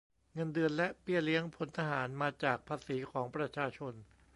[0.33, 3.93] เงินเดือน และเบี้ยเลี้ยงพลทหาร มาจากภาษีของประชาชน